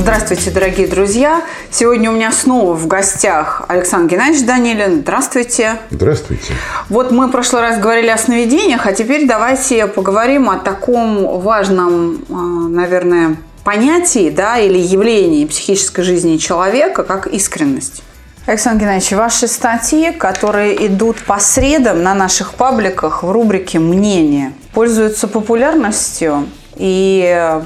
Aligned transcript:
Здравствуйте, 0.00 0.50
дорогие 0.50 0.86
друзья! 0.86 1.42
Сегодня 1.70 2.10
у 2.10 2.14
меня 2.14 2.32
снова 2.32 2.72
в 2.72 2.86
гостях 2.86 3.66
Александр 3.68 4.14
Геннадьевич 4.14 4.46
Данилин. 4.46 5.00
Здравствуйте. 5.02 5.76
Здравствуйте. 5.90 6.54
Вот 6.88 7.10
мы 7.10 7.26
в 7.26 7.30
прошлый 7.30 7.60
раз 7.60 7.78
говорили 7.78 8.08
о 8.08 8.16
сновидениях, 8.16 8.86
а 8.86 8.94
теперь 8.94 9.28
давайте 9.28 9.86
поговорим 9.86 10.48
о 10.48 10.56
таком 10.56 11.40
важном, 11.40 12.24
а, 12.30 12.32
наверное, 12.32 13.36
понятии 13.62 14.30
да, 14.30 14.58
или 14.58 14.78
явлении 14.78 15.44
психической 15.44 16.02
жизни 16.02 16.38
человека, 16.38 17.02
как 17.04 17.26
искренность. 17.26 18.02
Александр 18.46 18.84
Геннадьевич, 18.84 19.12
ваши 19.12 19.48
статьи, 19.48 20.12
которые 20.12 20.86
идут 20.86 21.18
по 21.18 21.38
средам 21.38 22.02
на 22.02 22.14
наших 22.14 22.54
пабликах 22.54 23.22
в 23.22 23.30
рубрике 23.30 23.78
«Мнение», 23.78 24.54
пользуются 24.72 25.28
популярностью 25.28 26.48
и 26.76 27.60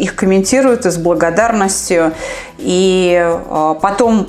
их 0.00 0.16
комментируют 0.16 0.86
и 0.86 0.90
с 0.90 0.96
благодарностью, 0.96 2.12
и 2.58 3.20
э, 3.22 3.74
потом 3.80 4.28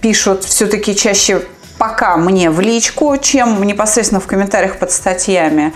пишут 0.00 0.44
все-таки 0.44 0.96
чаще 0.96 1.42
пока 1.78 2.16
мне 2.16 2.50
в 2.50 2.60
личку, 2.60 3.16
чем 3.16 3.62
непосредственно 3.62 4.20
в 4.20 4.26
комментариях 4.26 4.78
под 4.78 4.90
статьями. 4.92 5.72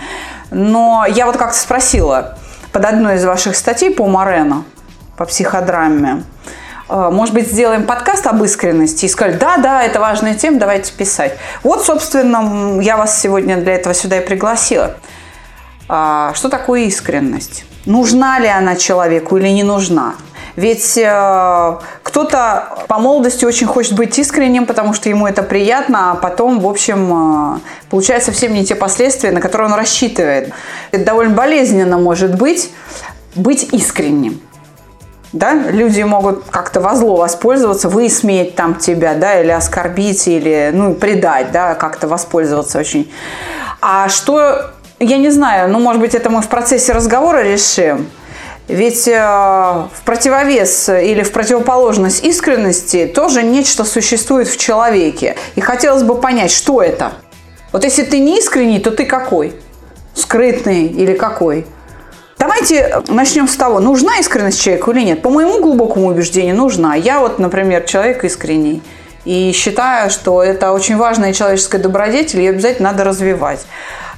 Но 0.51 1.05
я 1.07 1.25
вот 1.25 1.37
как-то 1.37 1.57
спросила 1.57 2.37
под 2.71 2.85
одной 2.85 3.15
из 3.15 3.25
ваших 3.25 3.55
статей 3.55 3.89
по 3.89 4.05
Морено, 4.05 4.65
по 5.17 5.25
психодраме, 5.25 6.23
э, 6.89 7.09
может 7.11 7.33
быть, 7.33 7.47
сделаем 7.47 7.85
подкаст 7.85 8.27
об 8.27 8.43
искренности? 8.43 9.05
И 9.05 9.07
сказали, 9.07 9.37
да, 9.37 9.57
да, 9.57 9.83
это 9.83 9.99
важная 9.99 10.35
тема, 10.35 10.59
давайте 10.59 10.93
писать. 10.93 11.37
Вот, 11.63 11.85
собственно, 11.85 12.79
я 12.81 12.97
вас 12.97 13.19
сегодня 13.19 13.57
для 13.57 13.73
этого 13.73 13.95
сюда 13.95 14.17
и 14.17 14.25
пригласила. 14.25 14.95
А, 15.87 16.33
что 16.33 16.49
такое 16.49 16.81
искренность? 16.81 17.65
Нужна 17.85 18.39
ли 18.39 18.47
она 18.47 18.75
человеку 18.75 19.37
или 19.37 19.49
не 19.49 19.63
нужна. 19.63 20.15
Ведь 20.55 20.97
э, 20.97 21.77
кто-то 22.03 22.85
по 22.87 22.97
молодости 22.97 23.43
очень 23.43 23.67
хочет 23.67 23.93
быть 23.93 24.17
искренним, 24.17 24.65
потому 24.65 24.93
что 24.93 25.09
ему 25.09 25.27
это 25.27 25.43
приятно, 25.43 26.11
а 26.11 26.15
потом, 26.15 26.61
в 26.61 26.67
общем, 26.67 27.57
э, 27.57 27.59
получает 27.89 28.23
совсем 28.23 28.53
не 28.53 28.65
те 28.65 28.75
последствия, 28.75 29.31
на 29.31 29.41
которые 29.41 29.69
он 29.69 29.77
рассчитывает. 29.77 30.53
Это 30.91 31.03
довольно 31.03 31.35
болезненно 31.35 31.97
может 31.97 32.35
быть 32.35 32.71
быть 33.35 33.73
искренним. 33.73 34.39
Да? 35.33 35.53
Люди 35.53 36.01
могут 36.01 36.45
как-то 36.49 36.79
во 36.79 36.95
зло 36.95 37.17
воспользоваться, 37.17 37.89
высмеять 37.89 38.55
там 38.55 38.75
тебя, 38.75 39.15
да, 39.15 39.41
или 39.41 39.51
оскорбить, 39.51 40.27
или 40.29 40.71
ну, 40.73 40.93
предать, 40.93 41.51
да, 41.51 41.75
как-то 41.75 42.07
воспользоваться 42.07 42.79
очень. 42.79 43.11
А 43.81 44.07
что 44.07 44.71
я 44.99 45.17
не 45.17 45.29
знаю, 45.29 45.69
ну, 45.69 45.79
может 45.79 46.01
быть, 46.01 46.15
это 46.15 46.29
мы 46.29 46.41
в 46.41 46.47
процессе 46.47 46.93
разговора 46.93 47.43
решим. 47.43 48.07
Ведь 48.67 49.07
э, 49.07 49.13
в 49.13 50.01
противовес 50.05 50.89
или 50.89 51.21
в 51.21 51.31
противоположность 51.31 52.23
искренности 52.23 53.05
тоже 53.05 53.43
нечто 53.43 53.83
существует 53.83 54.47
в 54.47 54.57
человеке. 54.57 55.35
И 55.55 55.61
хотелось 55.61 56.01
бы 56.01 56.15
понять, 56.15 56.51
что 56.51 56.81
это. 56.81 57.13
Вот 57.71 57.83
если 57.83 58.03
ты 58.03 58.19
не 58.19 58.39
искренний, 58.39 58.79
то 58.79 58.89
ты 58.89 59.05
какой? 59.05 59.53
Скрытный 60.15 60.85
или 60.85 61.13
какой? 61.13 61.67
Давайте 62.39 63.03
начнем 63.07 63.47
с 63.47 63.55
того, 63.55 63.79
нужна 63.79 64.17
искренность 64.17 64.61
человеку 64.61 64.91
или 64.91 65.01
нет. 65.01 65.21
По 65.21 65.29
моему 65.29 65.61
глубокому 65.61 66.07
убеждению, 66.07 66.55
нужна. 66.55 66.95
Я 66.95 67.19
вот, 67.19 67.37
например, 67.37 67.83
человек 67.83 68.23
искренний. 68.23 68.81
И 69.25 69.51
считаю, 69.53 70.09
что 70.09 70.43
это 70.43 70.71
очень 70.71 70.97
важная 70.97 71.33
человеческая 71.33 71.79
добродетель, 71.79 72.41
и 72.41 72.47
обязательно 72.47 72.91
надо 72.91 73.03
развивать. 73.03 73.65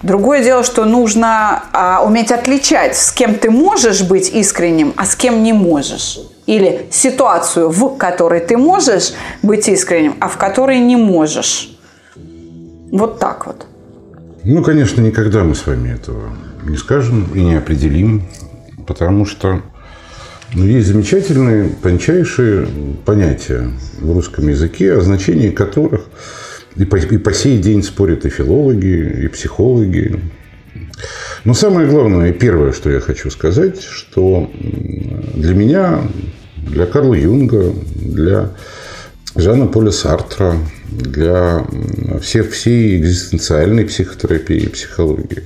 Другое 0.03 0.43
дело, 0.43 0.63
что 0.63 0.85
нужно 0.85 1.63
а, 1.73 2.03
уметь 2.05 2.31
отличать, 2.31 2.95
с 2.95 3.11
кем 3.11 3.35
ты 3.35 3.49
можешь 3.49 4.03
быть 4.03 4.29
искренним, 4.29 4.93
а 4.95 5.05
с 5.05 5.15
кем 5.15 5.41
не 5.41 5.53
можешь. 5.53 6.19
Или 6.45 6.87
ситуацию, 6.91 7.69
в 7.69 7.97
которой 7.97 8.39
ты 8.39 8.57
можешь 8.57 9.13
быть 9.41 9.67
искренним, 9.67 10.15
а 10.19 10.27
в 10.27 10.37
которой 10.37 10.79
не 10.79 10.95
можешь. 10.95 11.77
Вот 12.91 13.19
так 13.19 13.47
вот. 13.47 13.65
Ну, 14.43 14.63
конечно, 14.63 15.01
никогда 15.01 15.43
мы 15.43 15.55
с 15.55 15.65
вами 15.65 15.93
этого 15.93 16.29
не 16.63 16.77
скажем 16.77 17.29
и 17.33 17.41
не 17.41 17.55
определим, 17.55 18.27
потому 18.85 19.25
что 19.25 19.61
ну, 20.53 20.63
есть 20.63 20.87
замечательные, 20.87 21.69
тончайшие 21.69 22.67
понятия 23.05 23.69
в 23.99 24.13
русском 24.13 24.47
языке, 24.47 24.93
о 24.93 25.01
значении 25.01 25.49
которых 25.49 26.05
и 26.77 26.85
по, 26.85 26.97
и 26.97 27.17
по 27.17 27.33
сей 27.33 27.57
день 27.57 27.83
спорят 27.83 28.25
и 28.25 28.29
филологи, 28.29 29.23
и 29.23 29.27
психологи. 29.27 30.19
Но 31.43 31.53
самое 31.53 31.87
главное, 31.87 32.29
и 32.29 32.33
первое, 32.33 32.71
что 32.71 32.89
я 32.89 32.99
хочу 32.99 33.29
сказать, 33.29 33.81
что 33.81 34.51
для 35.33 35.53
меня, 35.53 36.01
для 36.57 36.85
Карла 36.85 37.13
Юнга, 37.13 37.73
для 37.95 38.51
Жана 39.35 39.67
Поля 39.67 39.91
Сартра, 39.91 40.55
для 40.89 41.65
всех, 42.21 42.51
всей 42.51 42.99
экзистенциальной 42.99 43.85
психотерапии 43.85 44.63
и 44.63 44.69
психологии. 44.69 45.43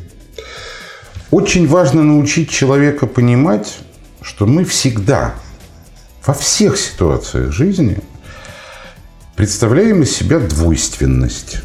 Очень 1.29 1.67
важно 1.67 2.03
научить 2.03 2.49
человека 2.49 3.07
понимать, 3.07 3.79
что 4.21 4.45
мы 4.45 4.65
всегда, 4.65 5.35
во 6.25 6.33
всех 6.33 6.77
ситуациях 6.77 7.51
жизни– 7.51 7.97
представляем 9.35 10.03
из 10.03 10.15
себя 10.15 10.39
двойственность. 10.39 11.61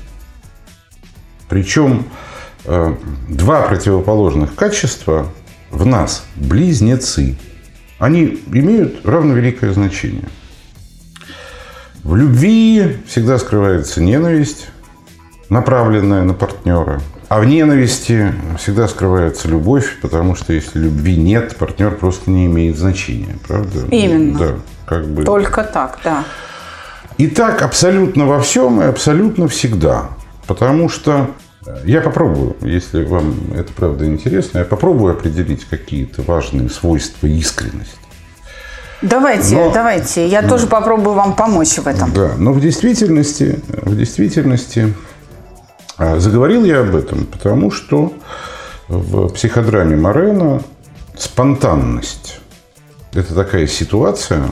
Причем 1.49 2.07
э, 2.65 2.95
два 3.29 3.63
противоположных 3.63 4.55
качества 4.55 5.33
в 5.71 5.87
нас 5.87 6.25
близнецы. 6.37 7.37
Они 7.99 8.43
имеют 8.53 9.07
равновеликое 9.07 9.73
значение. 9.73 10.29
В 12.03 12.15
любви 12.15 12.99
всегда 13.07 13.39
скрывается 13.39 14.01
ненависть, 14.01 14.69
направленная 15.49 16.23
на 16.23 16.35
партнера. 16.35 17.01
А 17.29 17.41
в 17.41 17.45
ненависти 17.45 18.33
всегда 18.59 18.87
скрывается 18.87 19.49
любовь, 19.49 19.99
потому 20.01 20.37
что 20.37 20.53
если 20.53 20.79
любви 20.79 21.17
нет, 21.17 21.57
партнер 21.57 21.97
просто 21.97 22.31
не 22.31 22.47
имеет 22.47 22.79
значения, 22.79 23.37
правда? 23.49 23.81
Именно. 23.91 24.39
Да, 24.39 24.55
как 24.87 25.09
бы. 25.09 25.25
Только 25.25 25.65
так, 25.65 25.99
да. 26.05 26.25
И 27.19 27.29
так 27.29 27.63
абсолютно 27.63 28.27
во 28.27 28.41
всем 28.41 28.81
и 28.81 28.85
абсолютно 28.85 29.49
всегда. 29.49 30.09
Потому 30.47 30.89
что 30.89 31.31
э, 31.67 31.77
я 31.85 32.01
попробую, 32.01 32.57
если 32.61 33.05
вам 33.05 33.35
это 33.55 33.73
правда 33.73 34.07
интересно, 34.07 34.59
я 34.59 34.65
попробую 34.65 35.15
определить 35.15 35.65
какие-то 35.65 36.23
важные 36.23 36.69
свойства 36.69 37.27
искренности. 37.27 37.97
Давайте, 39.03 39.55
но, 39.55 39.71
давайте. 39.73 40.27
Я 40.27 40.43
но, 40.43 40.49
тоже 40.49 40.67
попробую 40.67 41.15
вам 41.15 41.35
помочь 41.35 41.77
в 41.77 41.87
этом. 41.87 42.13
Да, 42.13 42.33
но 42.39 42.53
в 42.53 42.61
действительности, 42.61 43.61
в 43.69 43.97
действительности 43.97 44.95
э, 45.99 46.19
заговорил 46.19 46.65
я 46.65 46.81
об 46.81 46.95
этом, 46.95 47.25
потому 47.27 47.71
что 47.71 48.13
в 48.89 49.29
психодраме 49.31 49.97
Морена 49.97 50.63
спонтанность– 51.19 52.41
это 53.13 53.35
такая 53.35 53.67
ситуация, 53.67 54.45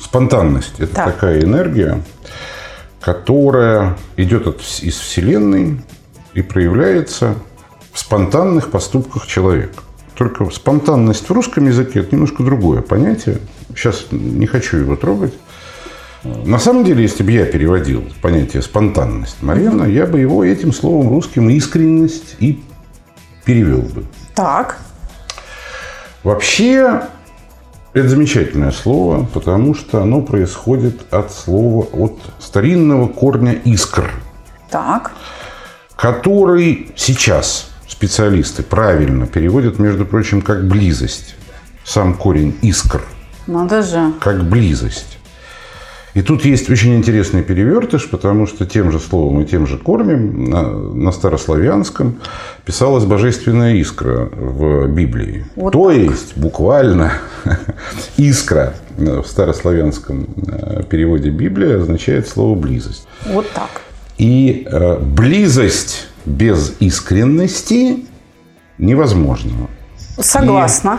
Спонтанность– 0.00 0.74
это 0.78 0.94
так. 0.94 1.14
такая 1.14 1.42
энергия, 1.42 2.02
которая 3.00 3.96
идет 4.16 4.46
от, 4.46 4.60
из 4.80 4.96
Вселенной 4.96 5.80
и 6.34 6.42
проявляется 6.42 7.34
в 7.92 7.98
спонтанных 7.98 8.70
поступках 8.70 9.26
человека. 9.26 9.82
Только 10.14 10.48
спонтанность 10.50 11.28
в 11.28 11.32
русском 11.32 11.66
языке– 11.66 12.00
это 12.00 12.14
немножко 12.14 12.42
другое 12.42 12.82
понятие. 12.82 13.38
Сейчас 13.74 14.06
не 14.10 14.46
хочу 14.46 14.76
его 14.76 14.96
трогать. 14.96 15.34
На 16.24 16.58
самом 16.58 16.84
деле, 16.84 17.02
если 17.02 17.22
бы 17.22 17.30
я 17.30 17.44
переводил 17.44 18.04
понятие 18.20 18.62
спонтанность 18.62 19.36
Марьяна, 19.40 19.84
я 19.84 20.06
бы 20.06 20.18
его 20.18 20.44
этим 20.44 20.72
словом 20.72 21.08
русским 21.08 21.48
искренность 21.50 22.36
и 22.40 22.60
перевел 23.44 23.82
бы. 23.82 24.04
Так. 24.34 24.78
Вообще, 26.24 27.02
это 27.92 28.08
замечательное 28.08 28.70
слово, 28.70 29.24
потому 29.32 29.74
что 29.74 30.02
оно 30.02 30.20
происходит 30.20 31.12
от 31.12 31.32
слова, 31.32 31.86
от 31.92 32.18
старинного 32.38 33.08
корня 33.08 33.52
«искр». 33.52 34.10
Так. 34.70 35.12
Который 35.96 36.92
сейчас 36.96 37.70
специалисты 37.88 38.62
правильно 38.62 39.26
переводят, 39.26 39.78
между 39.78 40.04
прочим, 40.04 40.42
как 40.42 40.66
«близость». 40.66 41.34
Сам 41.84 42.14
корень 42.14 42.56
«искр». 42.62 43.02
Надо 43.46 43.82
же. 43.82 44.12
Как 44.20 44.44
близость. 44.44 45.17
И 46.14 46.22
тут 46.22 46.44
есть 46.44 46.70
очень 46.70 46.96
интересный 46.96 47.42
перевертыш, 47.42 48.08
потому 48.08 48.46
что 48.46 48.66
тем 48.66 48.90
же 48.90 48.98
словом 48.98 49.40
и 49.40 49.44
тем 49.44 49.66
же 49.66 49.76
корнем 49.76 50.50
на, 50.50 50.62
на 50.70 51.12
старославянском 51.12 52.16
писалась 52.64 53.04
божественная 53.04 53.74
искра 53.74 54.28
в 54.32 54.88
Библии. 54.88 55.44
Вот 55.56 55.72
То 55.72 55.90
так. 55.90 55.98
есть 55.98 56.36
буквально 56.36 57.12
искра 58.16 58.74
в 58.96 59.24
старославянском 59.24 60.26
э, 60.46 60.82
переводе 60.88 61.30
Библии 61.30 61.80
означает 61.80 62.28
слово 62.28 62.54
близость. 62.54 63.06
Вот 63.26 63.50
так. 63.52 63.70
И 64.16 64.66
э, 64.66 64.98
близость 64.98 66.08
без 66.24 66.74
искренности 66.80 68.04
невозможна. 68.78 69.68
Согласна. 70.20 70.98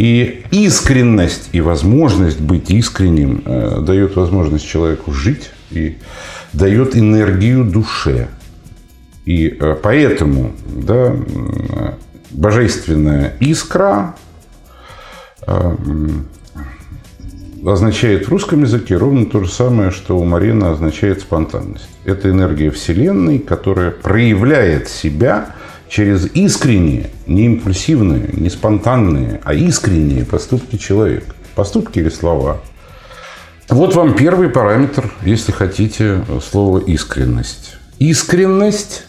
И 0.00 0.44
искренность 0.50 1.50
и 1.52 1.60
возможность 1.60 2.40
быть 2.40 2.70
искренним 2.70 3.42
э, 3.44 3.82
дает 3.82 4.16
возможность 4.16 4.66
человеку 4.66 5.12
жить 5.12 5.50
и 5.70 5.98
дает 6.54 6.96
энергию 6.96 7.66
душе. 7.66 8.28
И 9.26 9.48
э, 9.48 9.76
поэтому 9.82 10.52
да, 10.64 11.08
м, 11.08 11.96
божественная 12.30 13.36
искра 13.40 14.14
э, 15.46 15.76
означает 17.66 18.26
в 18.26 18.30
русском 18.30 18.62
языке 18.62 18.96
ровно 18.96 19.26
то 19.26 19.44
же 19.44 19.52
самое, 19.52 19.90
что 19.90 20.18
у 20.18 20.24
Марина 20.24 20.70
означает 20.70 21.20
спонтанность. 21.20 21.90
Это 22.06 22.30
энергия 22.30 22.70
Вселенной, 22.70 23.38
которая 23.38 23.90
проявляет 23.90 24.88
себя 24.88 25.56
через 25.90 26.26
искренние, 26.34 27.10
не 27.26 27.46
импульсивные, 27.46 28.30
не 28.32 28.48
спонтанные, 28.48 29.40
а 29.44 29.52
искренние 29.52 30.24
поступки 30.24 30.76
человека. 30.76 31.34
Поступки 31.56 31.98
или 31.98 32.08
слова. 32.08 32.60
Вот 33.68 33.94
вам 33.94 34.14
первый 34.14 34.48
параметр, 34.48 35.12
если 35.22 35.52
хотите, 35.52 36.24
слова 36.48 36.78
искренность. 36.78 37.76
Искренность 37.98 39.04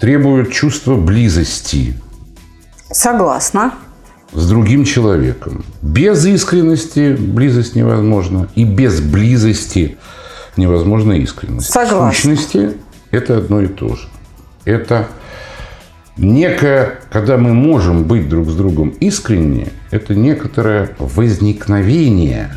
требует 0.00 0.52
чувства 0.52 0.96
близости 0.96 1.94
Согласна. 2.90 3.74
с 4.32 4.48
другим 4.48 4.84
человеком. 4.84 5.64
Без 5.80 6.26
искренности 6.26 7.14
близость 7.14 7.76
невозможна, 7.76 8.48
и 8.56 8.64
без 8.64 9.00
близости 9.00 9.96
невозможна 10.56 11.12
искренность. 11.12 11.70
Согласна. 11.70 12.10
В 12.10 12.16
сущности, 12.16 12.72
это 13.12 13.38
одно 13.38 13.62
и 13.62 13.68
то 13.68 13.94
же. 13.94 14.08
Это 14.64 15.08
некое, 16.16 16.98
когда 17.10 17.36
мы 17.36 17.54
можем 17.54 18.04
быть 18.04 18.28
друг 18.28 18.48
с 18.48 18.54
другом 18.54 18.90
искренне, 19.00 19.68
это 19.90 20.14
некоторое 20.14 20.90
возникновение. 20.98 22.50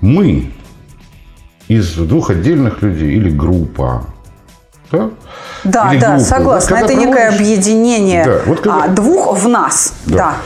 Мы 0.00 0.50
из 1.68 1.94
двух 1.94 2.30
отдельных 2.30 2.82
людей 2.82 3.12
или 3.16 3.30
группа. 3.30 4.06
Да? 4.90 5.10
Да, 5.62 5.92
Или 5.92 6.00
да, 6.00 6.08
группа. 6.16 6.24
согласна. 6.24 6.76
Вот 6.76 6.84
Это 6.90 6.94
некое 6.94 7.28
проводишь- 7.28 7.40
объединение 7.40 8.24
Да, 8.24 8.40
вот 8.46 8.60
когда- 8.60 8.84
а, 8.84 8.88
двух 8.88 9.38
в 9.38 9.48
нас. 9.48 9.94
Да. 10.06 10.36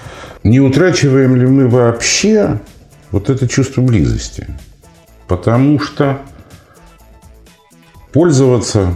Не 0.43 0.61
утрачиваем 0.61 1.37
ли 1.37 1.47
мы 1.47 1.69
вообще 1.69 2.61
вот 3.11 3.31
это 3.31 3.49
чувство 3.49 3.81
близости? 3.81 4.47
Потому 5.29 5.81
что 5.81 6.19
пользоваться 8.13 8.93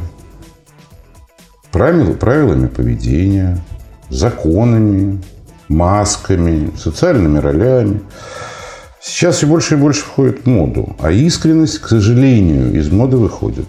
правил, 1.73 2.15
правилами 2.15 2.67
поведения, 2.67 3.59
законами, 4.11 5.21
масками, 5.69 6.71
социальными 6.77 7.39
ролями 7.39 8.01
сейчас 9.01 9.37
все 9.37 9.47
больше 9.47 9.75
и 9.75 9.79
больше 9.79 10.03
входит 10.03 10.45
в 10.45 10.47
моду. 10.47 10.97
А 11.01 11.11
искренность, 11.11 11.79
к 11.79 11.89
сожалению, 11.89 12.75
из 12.75 12.91
моды 12.91 13.17
выходит. 13.17 13.67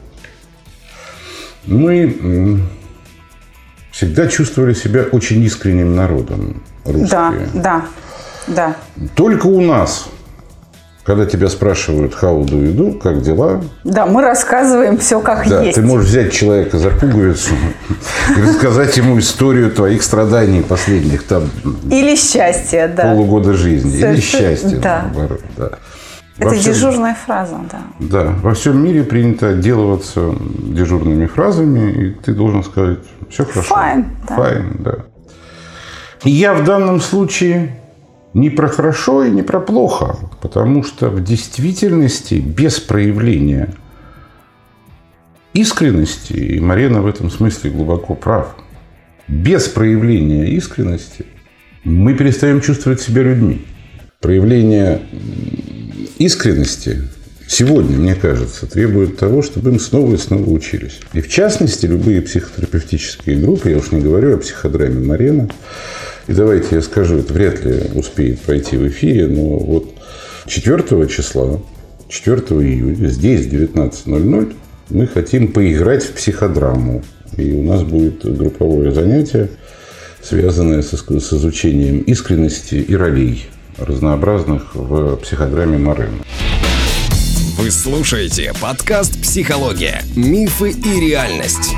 Мы 1.65 2.61
всегда 3.91 4.27
чувствовали 4.27 4.73
себя 4.73 5.03
очень 5.11 5.41
искренним 5.43 5.95
народом 5.95 6.63
русские. 6.85 7.09
Да, 7.09 7.33
да, 7.53 7.85
да. 8.47 8.75
Только 9.15 9.47
у 9.47 9.61
нас, 9.61 10.09
когда 11.09 11.25
тебя 11.25 11.50
спрашивают 11.50 12.13
how 12.21 12.39
do 12.45 12.51
you 12.51 12.71
do, 12.71 13.00
как 13.00 13.23
дела, 13.23 13.63
Да, 13.83 14.06
мы 14.06 14.21
рассказываем 14.21 15.00
все 15.00 15.19
как 15.21 15.50
да, 15.50 15.63
есть. 15.63 15.73
ты 15.73 15.81
можешь 15.81 16.07
взять 16.07 16.31
человека 16.31 16.77
за 16.77 16.91
пуговицу 16.91 17.56
и 18.38 18.39
рассказать 18.39 18.95
ему 18.95 19.17
историю 19.17 19.71
твоих 19.71 20.03
страданий 20.03 20.61
последних 20.61 21.23
там 21.23 21.50
Или 21.89 22.15
счастье, 22.15 22.88
да. 22.95 23.06
полугода 23.06 23.53
жизни. 23.53 23.97
Или 23.97 24.19
счастье, 24.19 24.77
да. 24.77 25.09
наоборот. 25.11 25.41
Да. 25.57 25.71
Это 26.38 26.51
всем- 26.51 26.73
дежурная 26.73 27.15
фраза, 27.25 27.56
да. 27.71 27.79
Да, 27.97 28.35
во 28.44 28.53
всем 28.53 28.79
мире 28.79 29.01
принято 29.01 29.50
отделываться 29.50 30.35
дежурными 30.59 31.25
фразами, 31.25 31.91
и 31.91 32.09
ты 32.23 32.35
должен 32.35 32.63
сказать 32.63 33.00
все 33.31 33.45
хорошо. 33.45 33.73
Fine, 33.73 34.06
да. 34.27 34.35
Fine, 34.38 34.75
да. 34.83 34.95
И 36.23 36.29
я 36.29 36.53
в 36.53 36.63
данном 36.63 37.01
случае 37.01 37.79
не 38.33 38.49
про 38.49 38.67
хорошо 38.67 39.23
и 39.23 39.31
не 39.31 39.41
про 39.41 39.59
плохо, 39.59 40.15
потому 40.41 40.83
что 40.83 41.09
в 41.09 41.23
действительности 41.23 42.35
без 42.35 42.79
проявления 42.79 43.73
искренности, 45.53 46.33
и 46.33 46.59
Марина 46.59 47.01
в 47.01 47.07
этом 47.07 47.31
смысле 47.31 47.71
глубоко 47.71 48.15
прав, 48.15 48.55
без 49.27 49.67
проявления 49.67 50.51
искренности 50.51 51.25
мы 51.83 52.13
перестаем 52.13 52.61
чувствовать 52.61 53.01
себя 53.01 53.23
людьми. 53.23 53.65
Проявление 54.19 55.01
искренности 56.17 57.07
сегодня, 57.47 57.97
мне 57.97 58.15
кажется, 58.15 58.67
требует 58.67 59.17
того, 59.17 59.41
чтобы 59.41 59.71
им 59.71 59.79
снова 59.79 60.13
и 60.13 60.17
снова 60.17 60.49
учились. 60.49 60.99
И 61.13 61.21
в 61.21 61.29
частности, 61.29 61.85
любые 61.85 62.21
психотерапевтические 62.21 63.37
группы, 63.37 63.69
я 63.69 63.77
уж 63.77 63.91
не 63.91 64.01
говорю 64.01 64.35
о 64.35 64.37
психодраме 64.37 65.05
Марена, 65.05 65.49
и 66.29 66.33
давайте 66.33 66.75
я 66.75 66.81
скажу, 66.83 67.17
это 67.17 67.33
вряд 67.33 67.65
ли 67.65 67.81
успеет 67.95 68.39
пройти 68.41 68.77
в 68.77 68.87
эфире, 68.87 69.25
но 69.25 69.57
вот 69.57 69.95
4 70.45 71.07
числа, 71.07 71.59
4 72.07 72.37
июля, 72.37 73.07
здесь 73.07 73.47
в 73.47 73.49
19.00 73.51 74.53
мы 74.91 75.07
хотим 75.07 75.51
поиграть 75.51 76.03
в 76.03 76.11
психодраму. 76.11 77.03
И 77.35 77.51
у 77.51 77.63
нас 77.63 77.81
будет 77.81 78.23
групповое 78.37 78.91
занятие, 78.91 79.49
связанное 80.21 80.83
с, 80.83 80.91
с 80.91 81.33
изучением 81.33 82.01
искренности 82.01 82.75
и 82.75 82.95
ролей 82.95 83.47
разнообразных 83.79 84.75
в 84.75 85.15
психодраме 85.17 85.79
Морена. 85.79 86.23
Вы 87.57 87.71
слушаете 87.71 88.54
подкаст 88.61 89.19
«Психология. 89.19 90.04
Мифы 90.15 90.71
и 90.71 90.99
реальность». 90.99 91.75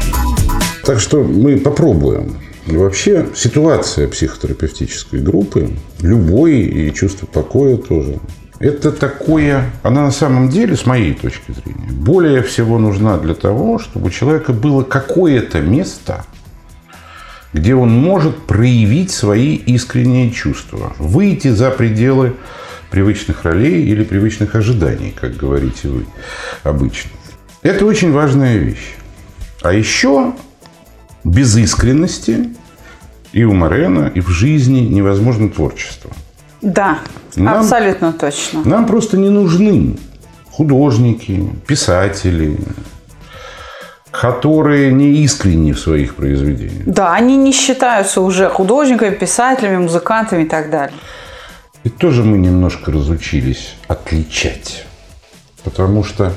Так 0.84 1.00
что 1.00 1.24
мы 1.24 1.58
попробуем. 1.58 2.38
И 2.72 2.78
вообще 2.78 3.28
ситуация 3.36 4.08
психотерапевтической 4.08 5.20
группы, 5.20 5.72
любой 6.00 6.62
и 6.62 6.94
чувство 6.94 7.26
покоя 7.26 7.76
тоже, 7.76 8.20
это 8.60 8.94
такое, 8.94 9.70
она 9.84 10.04
на 10.04 10.12
самом 10.12 10.48
деле, 10.48 10.78
с 10.78 10.86
моей 10.86 11.14
точки 11.14 11.52
зрения, 11.52 11.92
более 11.92 12.42
всего 12.44 12.80
нужна 12.80 13.18
для 13.18 13.34
того, 13.34 13.78
чтобы 13.78 14.08
у 14.08 14.10
человека 14.10 14.54
было 14.54 14.84
какое-то 14.84 15.60
место, 15.60 16.24
где 17.52 17.76
он 17.76 17.92
может 17.92 18.38
проявить 18.38 19.12
свои 19.12 19.56
искренние 19.56 20.32
чувства, 20.32 20.94
выйти 20.98 21.50
за 21.50 21.72
пределы 21.72 22.38
привычных 22.90 23.44
ролей 23.44 23.84
или 23.84 24.06
привычных 24.06 24.56
ожиданий, 24.56 25.14
как 25.20 25.36
говорите 25.36 25.90
вы 25.90 26.06
обычно. 26.64 27.12
Это 27.64 27.86
очень 27.86 28.14
важная 28.14 28.56
вещь. 28.56 28.96
А 29.62 29.74
еще 29.74 30.34
без 31.26 31.58
искренности 31.58 32.56
и 33.34 33.44
у 33.44 33.54
Морена, 33.54 34.12
и 34.14 34.20
в 34.20 34.30
жизни 34.30 34.80
невозможно 34.80 35.50
творчество. 35.50 36.12
Да, 36.62 37.00
Нам- 37.36 37.60
абсолютно 37.60 38.14
точно. 38.14 38.62
Нам 38.66 38.86
просто 38.86 39.18
не 39.18 39.30
нужны 39.30 39.98
художники, 40.52 41.50
писатели, 41.66 42.58
которые 44.12 44.92
не 44.92 45.24
искренни 45.24 45.72
в 45.72 45.80
своих 45.80 46.16
произведениях. 46.16 46.86
Да, 46.86 47.14
они 47.14 47.38
не 47.38 47.54
считаются 47.54 48.22
уже 48.22 48.50
художниками, 48.50 49.16
писателями, 49.16 49.78
музыкантами 49.78 50.44
и 50.44 50.48
так 50.48 50.70
далее. 50.70 50.98
И 51.84 51.90
тоже 51.90 52.24
мы 52.24 52.38
немножко 52.38 52.92
разучились 52.92 53.76
отличать. 53.88 54.86
Потому 55.64 56.04
что, 56.04 56.34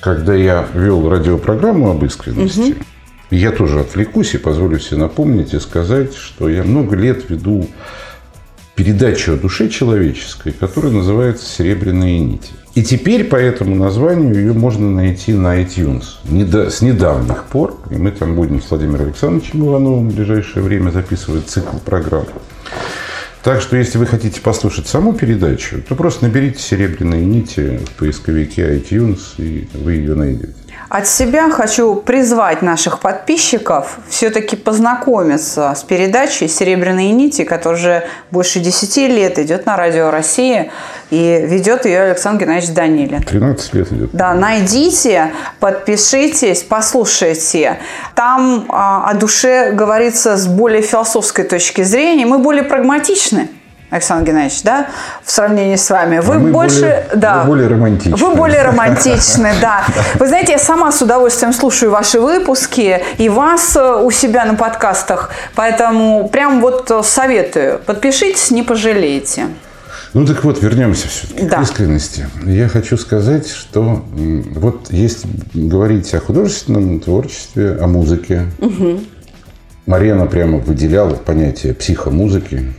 когда 0.00 0.34
я 0.34 0.66
вел 0.74 1.08
радиопрограмму 1.08 1.90
об 1.90 2.04
искренности, 2.04 2.76
я 3.36 3.52
тоже 3.52 3.80
отвлекусь 3.80 4.34
и 4.34 4.38
позволю 4.38 4.78
себе 4.78 4.98
напомнить 4.98 5.54
и 5.54 5.60
сказать, 5.60 6.14
что 6.14 6.48
я 6.48 6.64
много 6.64 6.96
лет 6.96 7.30
веду 7.30 7.68
передачу 8.74 9.34
о 9.34 9.36
душе 9.36 9.68
человеческой, 9.68 10.52
которая 10.52 10.92
называется 10.92 11.46
«Серебряные 11.46 12.18
нити». 12.18 12.50
И 12.74 12.82
теперь 12.82 13.24
по 13.24 13.36
этому 13.36 13.74
названию 13.74 14.34
ее 14.34 14.52
можно 14.52 14.90
найти 14.90 15.32
на 15.32 15.60
iTunes. 15.60 16.04
С 16.70 16.80
недавних 16.80 17.44
пор, 17.44 17.78
и 17.90 17.96
мы 17.96 18.12
там 18.12 18.36
будем 18.36 18.62
с 18.62 18.70
Владимиром 18.70 19.06
Александровичем 19.06 19.66
Ивановым 19.66 20.08
в 20.08 20.14
ближайшее 20.14 20.62
время 20.62 20.90
записывать 20.90 21.48
цикл 21.48 21.78
программ. 21.78 22.26
Так 23.42 23.60
что, 23.60 23.76
если 23.76 23.98
вы 23.98 24.06
хотите 24.06 24.40
послушать 24.40 24.86
саму 24.86 25.14
передачу, 25.14 25.82
то 25.88 25.94
просто 25.94 26.26
наберите 26.26 26.60
«Серебряные 26.60 27.24
нити» 27.24 27.80
в 27.86 27.98
поисковике 27.98 28.76
iTunes, 28.76 29.20
и 29.38 29.68
вы 29.74 29.94
ее 29.94 30.14
найдете. 30.14 30.54
От 30.88 31.06
себя 31.06 31.50
хочу 31.50 31.94
призвать 31.94 32.62
наших 32.62 33.00
подписчиков 33.00 33.98
все-таки 34.08 34.56
познакомиться 34.56 35.72
с 35.76 35.82
передачей 35.84 36.48
«Серебряные 36.48 37.12
нити», 37.12 37.44
которая 37.44 37.78
уже 37.78 38.04
больше 38.30 38.60
10 38.60 38.96
лет 39.08 39.38
идет 39.38 39.66
на 39.66 39.76
Радио 39.76 40.10
России, 40.10 40.72
и 41.10 41.44
ведет 41.46 41.84
ее 41.84 42.02
Александр 42.02 42.44
Геннадьевич 42.44 42.74
Данилин. 42.74 43.22
13 43.22 43.74
лет 43.74 43.92
идет. 43.92 44.10
Да, 44.12 44.34
найдите, 44.34 45.32
подпишитесь, 45.60 46.62
послушайте. 46.62 47.78
Там 48.14 48.66
а, 48.68 49.08
о 49.10 49.14
душе 49.14 49.72
говорится 49.72 50.36
с 50.36 50.46
более 50.46 50.82
философской 50.82 51.44
точки 51.44 51.82
зрения. 51.82 52.26
Мы 52.26 52.38
более 52.38 52.64
прагматичны. 52.64 53.48
Александр 53.90 54.28
Геннадьевич, 54.30 54.62
да, 54.62 54.86
в 55.24 55.30
сравнении 55.30 55.76
с 55.76 55.90
вами. 55.90 56.20
Вы 56.20 56.34
А 56.36 56.38
мы 56.38 56.50
больше, 56.52 56.80
более- 56.80 57.06
да, 57.16 57.40
мы 57.42 57.46
более 57.48 57.68
романтичны. 57.68 58.16
Вы 58.16 58.34
более 58.36 58.62
романтичны, 58.62 59.52
да. 59.60 59.82
Вы 60.14 60.28
знаете, 60.28 60.52
я 60.52 60.58
сама 60.58 60.92
с 60.92 61.02
удовольствием 61.02 61.52
слушаю 61.52 61.90
ваши 61.90 62.20
выпуски 62.20 63.00
и 63.18 63.28
вас 63.28 63.74
э, 63.76 63.96
у 64.02 64.10
себя 64.10 64.44
на 64.44 64.54
подкастах, 64.54 65.30
поэтому 65.56 66.28
прям 66.28 66.60
вот 66.60 66.90
э, 66.90 67.02
советую. 67.02 67.80
Подпишитесь, 67.84 68.50
не 68.52 68.62
пожалеете. 68.62 69.46
Ну 70.12 70.26
так 70.26 70.42
вот, 70.44 70.60
вернемся 70.62 71.06
все-таки 71.08 71.46
Да. 71.46 71.58
к 71.58 71.62
искренности. 71.62 72.26
Я 72.44 72.68
хочу 72.68 72.96
сказать, 72.96 73.48
что 73.48 74.04
вот 74.56 74.88
если 74.90 75.28
говорить 75.54 76.12
о 76.14 76.20
художественном 76.20 76.98
творчестве, 77.00 77.76
о 77.80 77.86
музыке, 77.86 78.46
Марьяна 79.86 80.26
прямо 80.26 80.58
выделяла 80.58 81.14
понятие 81.14 81.74
психомузыки. 81.74 82.72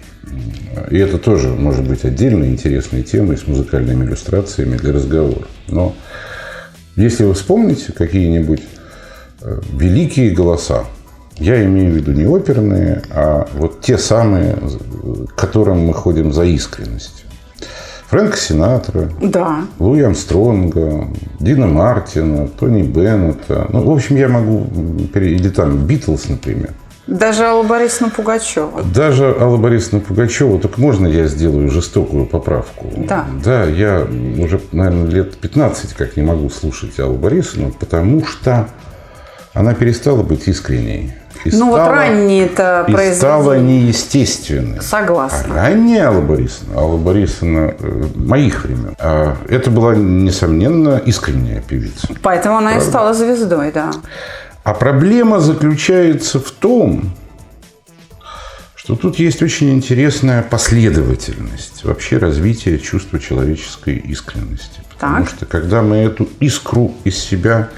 И 0.90 0.98
это 0.98 1.18
тоже 1.18 1.50
может 1.50 1.88
быть 1.88 2.04
отдельной 2.06 2.50
интересной 2.50 3.04
темой 3.04 3.38
с 3.38 3.48
музыкальными 3.48 4.06
иллюстрациями 4.06 4.78
для 4.78 4.94
разговора. 4.94 5.48
Но 5.68 5.96
если 6.96 7.24
вы 7.24 7.34
вспомните 7.34 7.94
какие-нибудь 7.94 8.62
э, 9.42 9.60
великие 9.74 10.32
голоса, 10.32 10.86
я 11.38 11.64
имею 11.66 11.94
в 11.94 11.96
виду 11.96 12.12
не 12.12 12.26
оперные, 12.26 13.02
а 13.10 13.48
вот 13.54 13.82
те 13.82 13.98
самые, 13.98 14.58
к 15.28 15.36
которым 15.36 15.80
мы 15.80 15.94
ходим 15.94 16.34
за 16.34 16.44
искренностью. 16.44 17.28
Фрэнк 18.10 18.36
Синатра, 18.36 19.10
Да. 19.22 19.62
Луи 19.80 20.02
Амстронга, 20.02 21.08
Дина 21.40 21.68
Мартина, 21.68 22.48
Тони 22.48 22.84
Беннета. 22.84 23.68
Ну, 23.72 23.86
в 23.86 23.92
общем, 23.92 24.18
я 24.18 24.28
могу... 24.28 24.68
Или 25.16 25.48
там 25.48 25.78
Битлз, 25.88 26.28
например. 26.28 26.72
Даже 27.12 27.44
Алла 27.46 27.64
Борисовна 27.64 28.10
Пугачева. 28.10 28.84
Даже 28.84 29.36
Алла 29.38 29.58
Борисовна 29.58 30.00
Пугачева, 30.00 30.60
так 30.60 30.78
можно 30.78 31.08
я 31.08 31.28
сделаю 31.28 31.70
жестокую 31.70 32.26
поправку? 32.26 32.88
Да. 32.96 33.26
Да, 33.44 33.66
я 33.66 34.08
уже, 34.40 34.62
наверное, 34.72 35.08
лет 35.12 35.36
15 35.38 35.94
как 35.94 36.16
не 36.16 36.24
могу 36.24 36.50
слушать 36.50 36.98
Аллу 37.02 37.16
Борисовну, 37.16 37.72
потому 37.78 38.26
что 38.26 38.70
она 39.54 39.74
перестала 39.74 40.24
быть 40.24 40.48
искренней. 40.48 41.14
И 41.44 41.50
Ну 41.52 41.72
вот 41.72 41.82
стала- 41.82 41.92
ранние-то 41.92 42.86
И 42.88 43.14
стала 43.14 43.58
неестественной. 43.58 44.82
Согласна. 44.82 45.54
А 45.54 45.56
ранняя 45.70 46.08
Алла 46.08 46.22
Борисовна, 46.22 46.80
Алла 46.80 46.98
Борисовна 46.98 47.76
э, 47.78 48.04
моих 48.16 48.64
времен, 48.64 48.96
а, 49.00 49.36
это 49.50 49.70
была, 49.70 49.96
несомненно, 49.96 51.02
искренняя 51.06 51.62
певица. 51.62 52.08
Поэтому 52.22 52.58
она 52.58 52.78
и 52.78 52.80
стала 52.80 53.14
звездой, 53.14 53.72
да. 53.74 53.92
А 54.64 54.74
проблема 54.74 55.40
заключается 55.40 56.40
в 56.40 56.52
том, 56.52 57.14
что 58.76 58.96
тут 58.96 59.18
есть 59.20 59.42
очень 59.42 59.72
интересная 59.74 60.44
последовательность 60.44 61.84
вообще 61.84 62.18
развития 62.18 62.78
чувства 62.78 63.20
человеческой 63.20 63.98
искренности. 63.98 64.82
Потому 64.92 65.26
Так. 65.26 65.30
что 65.36 65.46
когда 65.46 65.82
мы 65.82 65.98
эту 65.98 66.30
искру 66.40 66.94
из 67.04 67.18
себя 67.18 67.70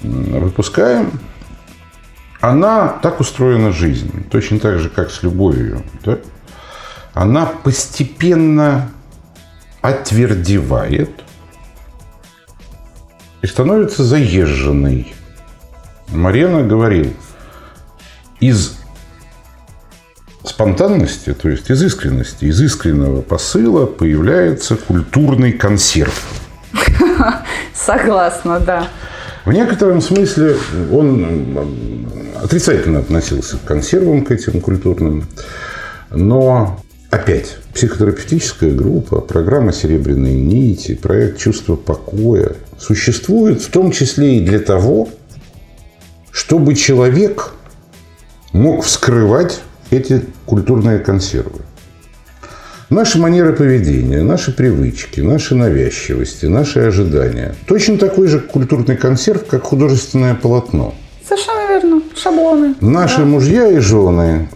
выпускаем, 0.00 1.20
она 2.40 2.88
так 2.88 3.20
устроена 3.20 3.72
жизнь, 3.72 4.28
точно 4.30 4.58
так 4.60 4.78
же, 4.78 4.90
как 4.90 5.10
с 5.10 5.22
любовью. 5.22 5.82
да? 6.04 6.18
Она 7.14 7.46
постепенно 7.46 8.90
отвердевает 9.82 11.10
и 13.42 13.46
становится 13.46 14.04
заезженной. 14.04 15.12
Марена 16.10 16.62
говорил, 16.62 17.12
из 18.40 18.78
спонтанности, 20.44 21.34
то 21.34 21.48
есть 21.48 21.70
из 21.70 21.82
искренности, 21.82 22.44
из 22.44 22.60
искреннего 22.60 23.20
посыла 23.20 23.86
появляется 23.86 24.76
культурный 24.76 25.52
консерв. 25.52 26.24
Согласна, 27.74 28.60
да. 28.60 28.88
В 29.44 29.52
некотором 29.52 30.00
смысле 30.00 30.56
он 30.92 31.24
м, 31.24 32.08
отрицательно 32.42 33.00
относился 33.00 33.56
к 33.56 33.64
консервам, 33.64 34.24
к 34.24 34.30
этим 34.30 34.60
культурным. 34.60 35.24
Но 36.10 36.80
опять, 37.10 37.56
психотерапевтическая 37.74 38.72
группа, 38.72 39.20
программа 39.20 39.72
«Серебряные 39.72 40.40
нити», 40.40 40.94
проект 40.94 41.38
«Чувство 41.38 41.76
покоя» 41.76 42.52
существует 42.78 43.62
в 43.62 43.70
том 43.70 43.90
числе 43.90 44.36
и 44.36 44.40
для 44.40 44.58
того, 44.58 45.08
чтобы 46.30 46.74
человек 46.74 47.52
мог 48.52 48.84
вскрывать 48.84 49.60
эти 49.90 50.24
культурные 50.46 50.98
консервы. 50.98 51.60
Наши 52.90 53.18
манеры 53.18 53.52
поведения, 53.52 54.22
наши 54.22 54.50
привычки, 54.50 55.20
наши 55.20 55.54
навязчивости, 55.54 56.46
наши 56.46 56.80
ожидания. 56.80 57.54
Точно 57.66 57.98
такой 57.98 58.28
же 58.28 58.40
культурный 58.40 58.96
консерв, 58.96 59.44
как 59.46 59.64
художественное 59.64 60.34
полотно. 60.34 60.94
Совершенно 61.26 61.68
верно. 61.68 62.02
Шаблоны. 62.16 62.74
Наши 62.80 63.26
мужья 63.26 63.68
и 63.68 63.78
жены, 63.78 64.48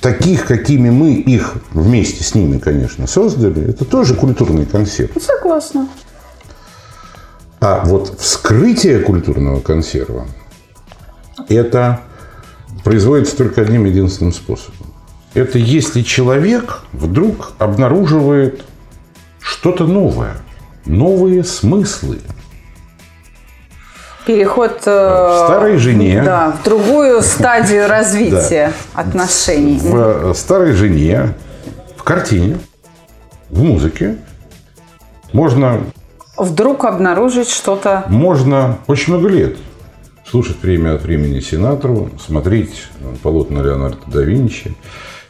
таких, 0.00 0.44
какими 0.44 0.90
мы 0.90 1.12
их 1.12 1.54
вместе 1.70 2.24
с 2.24 2.34
ними, 2.34 2.58
конечно, 2.58 3.06
создали, 3.06 3.70
это 3.70 3.84
тоже 3.84 4.14
культурный 4.14 4.66
консерв. 4.66 5.10
Согласна. 5.20 5.88
А 7.60 7.84
вот 7.84 8.18
вскрытие 8.18 8.98
культурного 8.98 9.60
консерва 9.60 10.26
это 11.48 12.00
производится 12.84 13.36
только 13.36 13.62
одним 13.62 13.84
единственным 13.84 14.32
способом. 14.32 14.86
Это 15.34 15.58
если 15.58 16.02
человек 16.02 16.80
вдруг 16.92 17.52
обнаруживает 17.58 18.64
что-то 19.40 19.86
новое, 19.86 20.36
новые 20.84 21.44
смыслы. 21.44 22.18
Переход 24.26 24.82
э, 24.86 24.90
В 24.90 25.46
старой 25.46 25.78
жене. 25.78 26.22
Да, 26.22 26.52
в 26.52 26.62
другую 26.64 27.22
стадию 27.22 27.88
развития 27.88 28.72
отношений. 28.94 29.78
В 29.80 30.30
э, 30.30 30.34
старой 30.34 30.72
жене, 30.72 31.34
в 31.96 32.02
картине, 32.02 32.58
в 33.50 33.62
музыке 33.62 34.16
можно 35.32 35.80
Вдруг 36.36 36.84
обнаружить 36.84 37.50
что-то 37.50 38.04
Можно 38.08 38.78
очень 38.86 39.12
много 39.12 39.28
лет 39.28 39.56
слушать 40.32 40.62
время 40.62 40.94
от 40.94 41.02
времени 41.02 41.40
Синатру, 41.40 42.08
смотреть 42.18 42.84
полотна 43.22 43.60
Леонардо 43.60 44.00
да 44.06 44.22
Винчи, 44.22 44.74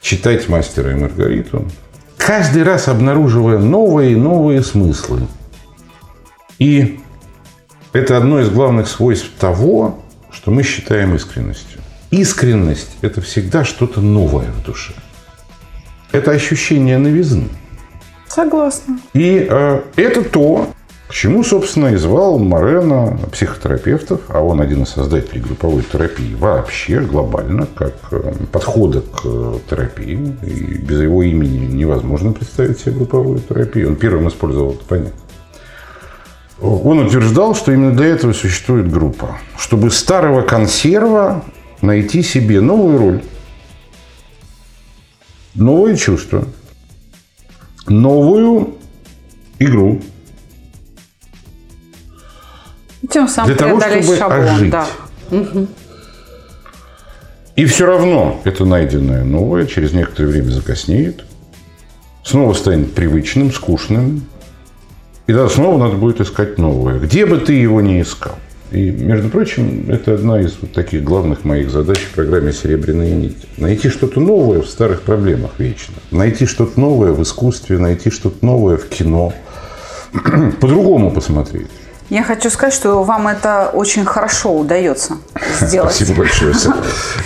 читать 0.00 0.48
«Мастера 0.48 0.92
и 0.92 0.94
Маргариту», 0.94 1.68
каждый 2.16 2.62
раз 2.62 2.86
обнаруживая 2.86 3.58
новые 3.58 4.12
и 4.12 4.14
новые 4.14 4.62
смыслы. 4.62 5.22
И 6.60 7.00
это 7.92 8.16
одно 8.16 8.38
из 8.38 8.48
главных 8.48 8.86
свойств 8.86 9.28
того, 9.40 9.98
что 10.30 10.52
мы 10.52 10.62
считаем 10.62 11.16
искренностью. 11.16 11.80
Искренность– 12.12 12.96
это 13.00 13.20
всегда 13.20 13.64
что-то 13.64 14.00
новое 14.00 14.52
в 14.52 14.64
душе. 14.64 14.92
Это 16.12 16.30
ощущение 16.30 16.98
новизны. 16.98 17.48
Согласна. 18.28 19.00
И 19.14 19.48
э, 19.50 19.82
это 19.96 20.22
то, 20.22 20.72
к 21.12 21.14
чему, 21.14 21.44
собственно, 21.44 21.88
и 21.88 21.96
звал 21.96 22.38
Морено 22.38 23.18
психотерапевтов, 23.30 24.22
а 24.28 24.40
он 24.40 24.62
один 24.62 24.84
из 24.84 24.88
создателей 24.88 25.42
групповой 25.42 25.82
терапии 25.82 26.34
вообще 26.34 27.00
глобально, 27.00 27.68
как 27.74 27.92
э, 28.12 28.32
подхода 28.50 29.02
к 29.02 29.20
э, 29.22 29.58
терапии. 29.68 30.34
И 30.42 30.78
без 30.78 31.02
его 31.02 31.22
имени 31.22 31.66
невозможно 31.66 32.32
представить 32.32 32.80
себе 32.80 32.92
групповую 32.92 33.40
терапию. 33.40 33.90
Он 33.90 33.96
первым 33.96 34.28
использовал 34.28 34.72
это 34.72 34.84
понятие. 34.86 35.12
Он 36.62 37.00
утверждал, 37.00 37.54
что 37.54 37.72
именно 37.72 37.94
для 37.94 38.06
этого 38.06 38.32
существует 38.32 38.90
группа. 38.90 39.36
Чтобы 39.58 39.90
старого 39.90 40.40
консерва 40.40 41.44
найти 41.82 42.22
себе 42.22 42.62
новую 42.62 42.98
роль, 42.98 43.22
новые 45.54 45.98
чувства, 45.98 46.46
новую 47.86 48.76
игру, 49.58 50.00
Тем 53.12 53.28
самым 53.28 53.54
Для 53.54 53.56
того, 53.56 53.80
чтобы 53.80 54.16
шаблон. 54.16 54.48
ожить. 54.48 54.70
Да. 54.70 54.86
И 57.54 57.66
все 57.66 57.86
равно 57.86 58.40
это 58.44 58.64
найденное 58.64 59.24
новое 59.24 59.66
через 59.66 59.92
некоторое 59.92 60.28
время 60.28 60.50
закоснеет, 60.50 61.24
снова 62.24 62.54
станет 62.54 62.94
привычным, 62.94 63.52
скучным. 63.52 64.24
И 65.26 65.32
тогда 65.32 65.48
снова 65.48 65.78
надо 65.78 65.96
будет 65.96 66.20
искать 66.20 66.56
новое. 66.58 66.98
Где 66.98 67.26
бы 67.26 67.38
ты 67.38 67.52
его 67.52 67.80
ни 67.80 68.00
искал. 68.00 68.36
И, 68.70 68.90
между 68.90 69.28
прочим, 69.28 69.90
это 69.90 70.14
одна 70.14 70.40
из 70.40 70.56
вот 70.60 70.72
таких 70.72 71.04
главных 71.04 71.44
моих 71.44 71.70
задач 71.70 71.98
в 71.98 72.14
программе 72.14 72.54
«Серебряные 72.54 73.14
нити». 73.14 73.46
Найти 73.58 73.90
что-то 73.90 74.18
новое 74.18 74.62
в 74.62 74.66
старых 74.66 75.02
проблемах 75.02 75.50
вечно. 75.58 75.94
Найти 76.10 76.46
что-то 76.46 76.80
новое 76.80 77.12
в 77.12 77.22
искусстве, 77.22 77.76
найти 77.76 78.10
что-то 78.10 78.44
новое 78.44 78.78
в 78.78 78.88
кино. 78.88 79.34
По-другому 80.60 81.10
посмотреть. 81.10 81.68
Я 82.10 82.22
хочу 82.22 82.50
сказать, 82.50 82.74
что 82.74 83.02
вам 83.02 83.28
это 83.28 83.70
очень 83.72 84.04
хорошо 84.04 84.58
удается 84.58 85.16
сделать. 85.60 85.94
Спасибо 85.94 86.18
большое. 86.18 86.54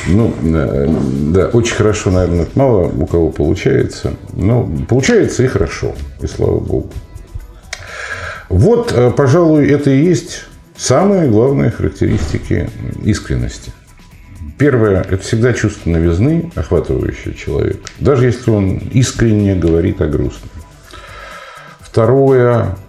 Ну, 0.06 0.33
э, 0.42 0.87
да, 1.33 1.47
очень 1.49 1.75
хорошо, 1.75 2.11
наверное, 2.11 2.47
мало 2.54 2.87
у 2.87 3.06
кого 3.06 3.30
получается. 3.30 4.14
Но 4.33 4.68
получается 4.88 5.42
и 5.42 5.49
хорошо, 5.49 5.95
и 6.21 6.26
слава 6.26 6.61
богу. 6.61 6.90
Вот, 8.49 8.92
э, 8.92 9.11
пожалуй, 9.11 9.68
это 9.68 9.90
и 9.90 10.04
есть 10.04 10.45
самые 10.76 11.28
главные 11.28 11.71
характеристики 11.71 12.71
искренности. 13.02 13.73
Первое– 14.59 15.02
это 15.11 15.18
всегда 15.18 15.52
чувство 15.52 15.90
новизны, 15.90 16.50
охватывающее 16.54 17.35
человека, 17.35 17.80
даже 17.99 18.26
если 18.26 18.50
он 18.50 18.78
искренне 18.78 19.54
говорит 19.54 20.00
о 20.00 20.06
грустном. 20.06 20.50
Второе– 21.80 22.76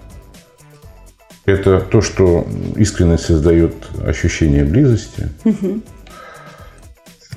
это 1.47 1.79
то, 1.79 2.01
что 2.01 2.45
искренность 2.75 3.25
создает 3.25 3.73
ощущение 4.05 4.65
близости, 4.65 5.29
угу. 5.45 5.81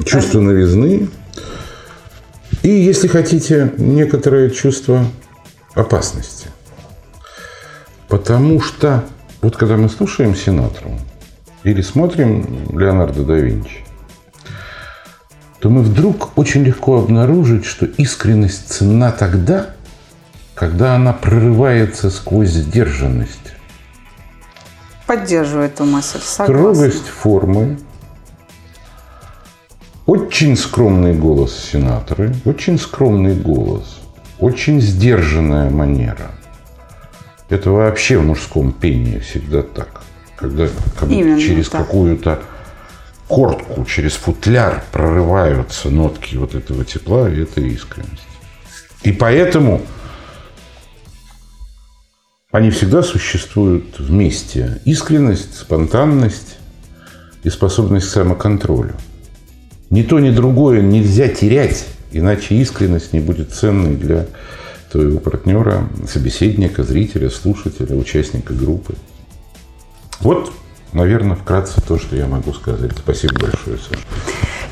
чувство 0.05 0.41
новизны 0.41 1.09
и, 2.63 2.69
если 2.69 3.07
хотите, 3.07 3.73
некоторое 3.79 4.51
чувство 4.51 5.07
опасности. 5.75 6.49
Потому 8.09 8.61
что 8.61 9.05
вот 9.41 9.57
когда 9.57 9.77
мы 9.77 9.89
слушаем 9.89 10.35
Синатру 10.35 10.91
или 11.63 11.81
смотрим 11.81 12.69
Леонардо 12.77 13.23
да 13.23 13.35
Винчи, 13.35 13.85
то 15.61 15.71
мы 15.71 15.83
вдруг 15.83 16.37
очень 16.37 16.65
легко 16.65 16.99
обнаружить, 16.99 17.65
что 17.65 17.87
искренность 17.87 18.73
ценна 18.73 19.13
тогда, 19.13 19.71
когда 20.57 20.97
она 20.97 21.13
прорывается 21.13 22.11
сквозь 22.11 22.51
сдержанность. 22.51 23.50
Поддерживаю 25.11 25.67
эту 25.67 25.85
мысль, 25.85 26.21
согласна. 26.23 26.75
Строгость 26.75 27.09
формы, 27.09 27.79
очень 30.07 30.57
скромный 30.57 31.15
голос 31.15 31.53
сенаторы, 31.73 32.33
очень 32.45 32.79
скромный 32.79 33.35
голос, 33.35 34.01
очень 34.39 34.81
сдержанная 34.81 35.69
манера– 35.69 36.31
это 37.51 37.73
вообще 37.73 38.17
в 38.17 38.25
мужском 38.25 38.73
пении 38.73 39.19
всегда 39.19 39.63
так. 39.63 40.03
Когда 40.37 40.69
как 40.99 41.09
через 41.11 41.69
так. 41.69 41.85
какую-то 41.87 42.41
кортку, 43.27 43.85
через 43.85 44.15
футляр 44.15 44.85
прорываются 44.93 45.91
нотки 45.91 46.37
вот 46.37 46.55
этого 46.55 46.85
тепла 46.85 47.29
и 47.29 47.43
этой 47.43 47.69
искренности. 47.69 48.23
И 49.03 49.11
поэтому 49.11 49.83
они 52.51 52.71
всегда 52.71 53.03
существуют 53.03 53.99
вместе. 53.99 54.81
Искренность, 54.85 55.57
спонтанность 55.57 56.59
и 57.43 57.51
способность 57.51 58.09
к 58.09 58.11
самоконтролю. 58.11 58.95
Ни 59.89 60.03
то, 60.03 60.19
ни 60.19 60.31
другое 60.31 60.83
нельзя 60.83 61.29
терять, 61.29 61.87
иначе 62.13 62.57
искренность 62.57 63.13
не 63.13 63.21
будет 63.21 63.53
ценной 63.53 63.97
для 63.97 64.27
твоего 64.91 65.21
партнера, 65.21 65.89
собеседника, 66.09 66.83
зрителя, 66.83 67.31
слушателя, 67.31 67.97
участника 67.97 68.53
группы. 68.53 68.95
Вот, 70.21 70.53
наверное, 70.93 71.37
вкратце 71.37 71.81
то, 71.81 71.99
что 71.99 72.17
я 72.17 72.27
могу 72.27 72.53
сказать. 72.53 72.93
Спасибо 72.99 73.35
большое, 73.41 73.79
Саша. 73.79 74.03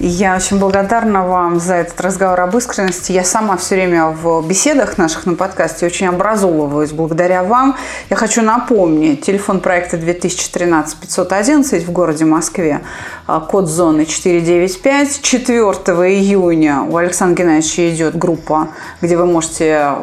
Я 0.00 0.36
очень 0.36 0.60
благодарна 0.60 1.26
вам 1.26 1.58
за 1.58 1.74
этот 1.74 2.00
разговор 2.00 2.40
об 2.40 2.56
искренности. 2.56 3.10
Я 3.10 3.24
сама 3.24 3.56
все 3.56 3.74
время 3.74 4.06
в 4.06 4.46
беседах 4.46 4.96
наших 4.96 5.26
на 5.26 5.34
подкасте 5.34 5.86
очень 5.86 6.06
образовываюсь 6.06 6.92
благодаря 6.92 7.42
вам. 7.42 7.76
Я 8.08 8.14
хочу 8.14 8.42
напомнить, 8.42 9.22
телефон 9.22 9.58
проекта 9.58 9.96
2013-511 9.96 11.84
в 11.84 11.90
городе 11.90 12.24
Москве, 12.26 12.82
а, 13.26 13.40
код 13.40 13.66
зоны 13.66 14.06
495. 14.06 15.20
4 15.20 15.62
июня 15.62 16.82
у 16.82 16.96
Александра 16.96 17.42
Геннадьевича 17.42 17.92
идет 17.92 18.16
группа, 18.16 18.68
где 19.02 19.16
вы 19.16 19.26
можете 19.26 19.96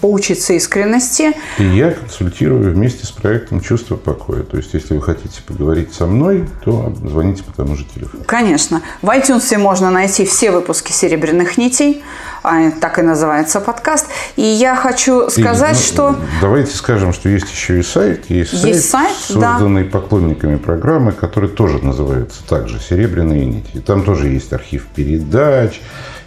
поучиться 0.00 0.54
искренности. 0.54 1.32
И 1.58 1.64
я 1.64 1.92
консультирую 1.92 2.74
вместе 2.74 3.06
с 3.06 3.12
проектом 3.12 3.60
«Чувство 3.60 3.94
покоя». 3.94 4.42
То 4.42 4.56
есть, 4.56 4.74
если 4.74 4.96
вы 4.96 5.02
хотите 5.02 5.42
поговорить 5.46 5.94
со 5.94 6.06
мной, 6.06 6.48
то 6.64 6.92
звоните 7.04 7.44
по 7.44 7.52
тому 7.52 7.76
же 7.76 7.84
телефону. 7.84 8.24
Конечно. 8.26 8.82
В 9.00 9.11
iTunes 9.16 9.56
можно 9.58 9.90
найти 9.90 10.24
все 10.24 10.50
выпуски 10.50 10.92
«Серебряных 10.92 11.58
нитей». 11.58 12.02
А, 12.44 12.72
так 12.72 12.98
и 12.98 13.02
называется 13.02 13.60
подкаст. 13.60 14.06
И 14.34 14.42
я 14.42 14.74
хочу 14.74 15.30
сказать, 15.30 15.76
и, 15.76 15.80
ну, 15.80 15.86
что... 15.86 16.16
Давайте 16.40 16.74
скажем, 16.74 17.12
что 17.12 17.28
есть 17.28 17.48
еще 17.52 17.78
и 17.78 17.82
сайт. 17.82 18.30
Есть, 18.30 18.52
есть 18.52 18.90
сайт, 18.90 19.12
сайт 19.12 19.40
созданный 19.42 19.84
да. 19.84 19.90
поклонниками 19.90 20.56
программы, 20.56 21.12
который 21.12 21.48
тоже 21.48 21.78
называется 21.84 22.40
также 22.48 22.80
«Серебряные 22.80 23.46
нити». 23.46 23.70
И 23.74 23.78
там 23.78 24.02
тоже 24.02 24.28
есть 24.28 24.52
архив 24.52 24.86
передач, 24.86 25.80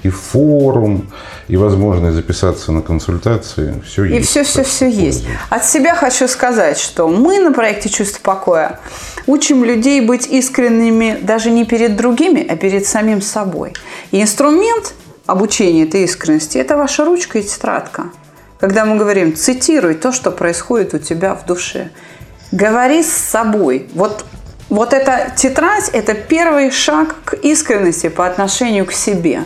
и 0.06 0.10
форум, 0.10 1.10
и 1.48 1.58
возможность 1.58 2.16
записаться 2.16 2.72
на 2.72 2.82
консультации. 2.82 3.82
Все 3.86 4.04
и 4.06 4.16
есть. 4.16 4.30
все, 4.30 4.44
все, 4.44 4.64
все 4.64 4.90
есть. 4.90 5.26
От 5.50 5.66
себя 5.66 5.96
хочу 5.96 6.28
сказать, 6.28 6.78
что 6.78 7.08
мы 7.08 7.40
на 7.40 7.52
проекте 7.52 7.90
«Чувство 7.90 8.22
покоя» 8.22 8.80
учим 9.26 9.64
людей 9.64 10.02
быть 10.02 10.28
искренними 10.28 11.18
даже 11.22 11.50
не 11.50 11.66
перед 11.66 11.96
другими, 11.96 12.46
а 12.48 12.56
перед 12.56 12.86
самим 12.86 13.22
собой. 13.22 13.74
И 14.12 14.22
инструмент 14.22 14.94
обучения 15.26 15.84
этой 15.84 16.04
искренности– 16.04 16.58
это 16.60 16.78
ваша 16.78 17.04
ручка 17.04 17.40
и 17.40 17.44
тетрадка. 17.44 18.06
Когда 18.60 18.86
мы 18.86 18.98
говорим 18.98 19.36
«цитируй 19.36 19.96
то, 19.96 20.12
что 20.12 20.32
происходит 20.32 20.94
у 20.94 21.00
тебя 21.00 21.34
в 21.34 21.46
душе», 21.48 21.90
говори 22.52 23.02
с 23.02 23.12
собой. 23.12 23.88
Вот 23.96 24.26
вот 24.70 24.94
эта 24.94 25.32
тетрадь– 25.36 25.90
это 25.94 26.16
первый 26.16 26.72
шаг 26.72 27.16
к 27.24 27.34
искренности 27.36 28.10
по 28.10 28.26
отношению 28.26 28.86
к 28.86 28.94
себе 28.94 29.44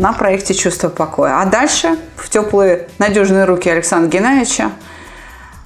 на 0.00 0.14
проекте 0.14 0.54
«Чувство 0.54 0.88
покоя». 0.88 1.40
А 1.40 1.44
дальше 1.44 1.96
в 2.16 2.30
теплые, 2.30 2.88
надежные 2.98 3.44
руки 3.44 3.68
Александра 3.68 4.08
Геннадьевича 4.08 4.70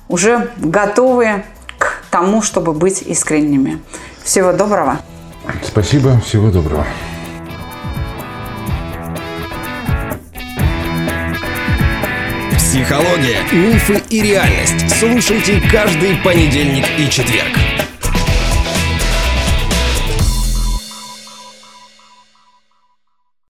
уже 0.08 0.50
готовые 0.58 1.46
к 1.78 2.02
тому, 2.10 2.42
чтобы 2.42 2.72
быть 2.72 3.02
искренними. 3.02 3.80
Всего 4.24 4.52
доброго. 4.52 4.98
Спасибо, 5.62 6.20
всего 6.20 6.50
доброго. 6.50 6.84
Психология, 12.56 13.38
мифы 13.52 14.02
и 14.10 14.20
реальность. 14.20 14.98
Слушайте 14.98 15.62
каждый 15.70 16.16
понедельник 16.16 16.84
и 16.98 17.08
четверг. 17.08 17.56